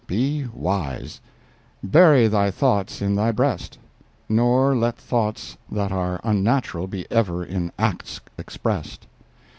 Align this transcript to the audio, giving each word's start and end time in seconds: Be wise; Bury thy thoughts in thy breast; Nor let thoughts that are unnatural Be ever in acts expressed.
Be 0.07 0.47
wise; 0.51 1.21
Bury 1.83 2.27
thy 2.27 2.49
thoughts 2.49 3.03
in 3.03 3.13
thy 3.13 3.31
breast; 3.31 3.77
Nor 4.27 4.75
let 4.75 4.97
thoughts 4.97 5.57
that 5.71 5.91
are 5.91 6.19
unnatural 6.23 6.87
Be 6.87 7.05
ever 7.11 7.43
in 7.45 7.71
acts 7.77 8.19
expressed. 8.35 9.05